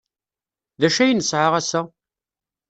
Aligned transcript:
D 0.79 0.81
acu 0.87 0.99
ay 1.01 1.11
nesɛa 1.13 1.49
ass-a? 1.59 1.81